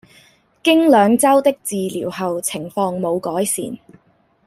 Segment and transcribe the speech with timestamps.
[0.63, 3.77] 經兩周的治療後狀況無改善